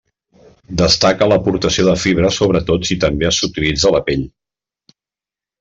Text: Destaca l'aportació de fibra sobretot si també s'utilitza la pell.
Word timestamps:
Destaca 0.81 1.27
l'aportació 1.31 1.85
de 1.89 1.93
fibra 2.05 2.33
sobretot 2.39 2.89
si 2.91 2.97
també 3.07 3.33
s'utilitza 3.41 3.97
la 3.97 4.05
pell. 4.09 4.29